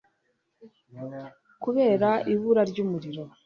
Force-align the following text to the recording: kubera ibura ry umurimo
kubera 1.63 2.09
ibura 2.33 2.61
ry 2.71 2.79
umurimo 2.83 3.23